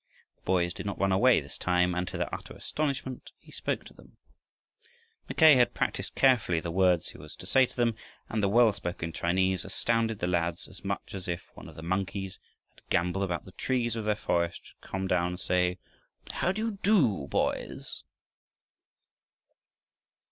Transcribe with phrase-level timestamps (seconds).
[0.37, 3.83] The boys did not run away this time, and to their utter astonishment he spoke
[3.85, 4.17] to them.
[5.29, 7.93] Mackay had practised carefully the words he was to say to them,
[8.27, 11.83] and the well spoken Chinese astounded the lads as much as if one of the
[11.83, 12.39] monkeys
[12.75, 15.77] that gamboled about the trees of their forests should come down and say,
[16.31, 18.01] "How do you do, boys?"